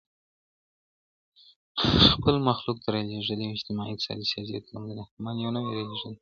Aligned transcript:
خپل 2.13 2.35
مخلوق 2.49 2.77
ته 2.83 2.87
راليږلي 2.93 3.45
او 3.47 3.53
اجتماعي، 3.57 3.91
اقتصادي، 3.93 4.25
سياسي 4.31 4.53
او 4.57 4.63
تمدني 4.67 5.01
احكام 5.03 5.25
يي 5.41 5.47
نوي 5.55 5.71
راليږلي. 5.77 6.15